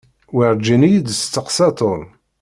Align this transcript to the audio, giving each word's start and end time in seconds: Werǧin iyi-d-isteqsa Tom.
Werǧin 0.35 0.85
iyi-d-isteqsa 0.87 1.69
Tom. 1.79 2.03